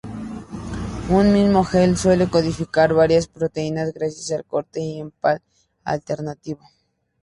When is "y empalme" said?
4.81-5.43